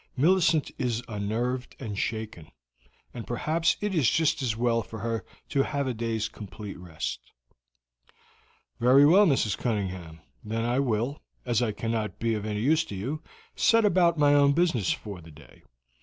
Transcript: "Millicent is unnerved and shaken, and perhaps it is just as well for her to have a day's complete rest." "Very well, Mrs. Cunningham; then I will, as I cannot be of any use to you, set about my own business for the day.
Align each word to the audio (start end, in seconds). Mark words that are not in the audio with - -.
"Millicent 0.17 0.71
is 0.79 1.03
unnerved 1.07 1.75
and 1.79 1.95
shaken, 1.95 2.49
and 3.13 3.27
perhaps 3.27 3.77
it 3.81 3.93
is 3.93 4.09
just 4.09 4.41
as 4.41 4.57
well 4.57 4.81
for 4.81 4.97
her 4.97 5.23
to 5.49 5.61
have 5.61 5.85
a 5.85 5.93
day's 5.93 6.27
complete 6.27 6.75
rest." 6.79 7.19
"Very 8.79 9.05
well, 9.05 9.27
Mrs. 9.27 9.55
Cunningham; 9.55 10.21
then 10.43 10.65
I 10.65 10.79
will, 10.79 11.21
as 11.45 11.61
I 11.61 11.71
cannot 11.71 12.17
be 12.17 12.33
of 12.33 12.47
any 12.47 12.61
use 12.61 12.83
to 12.85 12.95
you, 12.95 13.21
set 13.55 13.85
about 13.85 14.17
my 14.17 14.33
own 14.33 14.53
business 14.53 14.91
for 14.91 15.21
the 15.21 15.29
day. 15.29 15.61